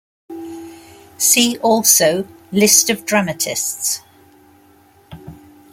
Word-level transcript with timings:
See 1.19 1.59
also: 1.59 2.27
List 2.51 2.89
of 2.89 3.05
dramatists. 3.05 4.01